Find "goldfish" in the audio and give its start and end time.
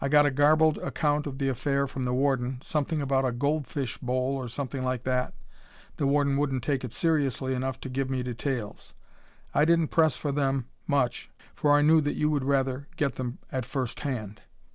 3.32-3.98